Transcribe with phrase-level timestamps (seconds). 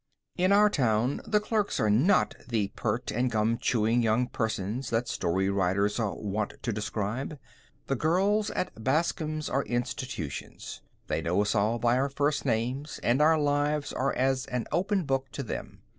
[0.35, 5.07] In our town the clerks are not the pert and gum chewing young persons that
[5.07, 7.37] story writers are wont to describe.
[7.85, 10.81] The girls at Bascom's are institutions.
[11.05, 15.03] They know us all by our first names, and our lives are as an open
[15.03, 15.83] book to them.